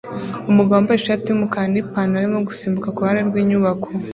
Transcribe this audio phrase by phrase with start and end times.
[0.49, 3.87] Umugabo wambaye ishati yumukara nipantaro arimo gusimbuka kuruhande rwinyubako